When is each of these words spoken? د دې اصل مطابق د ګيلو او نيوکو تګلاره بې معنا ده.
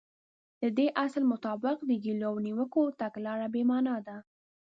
د 0.61 0.63
دې 0.77 0.87
اصل 1.05 1.23
مطابق 1.31 1.77
د 1.83 1.91
ګيلو 2.03 2.25
او 2.29 2.35
نيوکو 2.45 2.83
تګلاره 3.01 3.47
بې 3.53 3.63
معنا 3.69 3.95
ده. 4.07 4.17